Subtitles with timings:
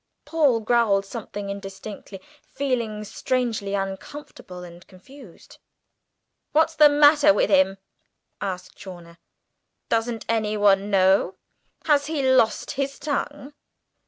[0.25, 5.59] Paul growled something indistinctly, feeling strangely uncomfortable and confused.
[6.53, 7.77] "What's the matter with him?"
[8.41, 9.19] asked Chawner.
[9.89, 11.35] "Does anyone know?
[11.85, 13.53] Has he lost his tongue?"